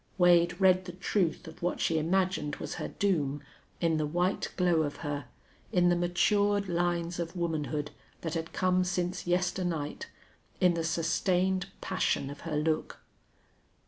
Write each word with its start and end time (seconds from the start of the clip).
Wade 0.17 0.59
read 0.59 0.85
the 0.85 0.91
truth 0.93 1.47
of 1.47 1.61
what 1.61 1.79
she 1.79 1.99
imagined 1.99 2.55
was 2.55 2.73
her 2.81 2.87
doom 2.87 3.43
in 3.79 3.97
the 3.97 4.05
white 4.07 4.51
glow 4.57 4.81
of 4.81 4.95
her, 5.05 5.25
in 5.71 5.89
the 5.89 5.95
matured 5.95 6.67
lines 6.67 7.19
of 7.19 7.35
womanhood 7.35 7.91
that 8.21 8.33
had 8.33 8.51
come 8.51 8.83
since 8.83 9.27
yesternight, 9.27 10.09
in 10.59 10.73
the 10.73 10.83
sustained 10.83 11.67
passion 11.81 12.31
of 12.31 12.39
her 12.49 12.55
look. 12.57 12.99